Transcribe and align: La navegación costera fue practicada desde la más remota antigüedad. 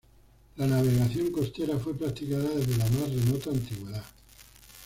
La 0.57 0.65
navegación 0.65 1.31
costera 1.31 1.77
fue 1.77 1.93
practicada 1.93 2.49
desde 2.49 2.75
la 2.75 2.85
más 2.85 3.13
remota 3.13 3.51
antigüedad. 3.51 4.03